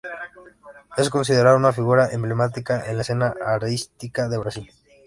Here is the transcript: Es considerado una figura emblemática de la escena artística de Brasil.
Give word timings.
Es 0.97 1.11
considerado 1.11 1.57
una 1.57 1.73
figura 1.73 2.09
emblemática 2.11 2.79
de 2.79 2.93
la 2.95 3.01
escena 3.03 3.35
artística 3.45 4.27
de 4.29 4.39
Brasil. 4.39 4.71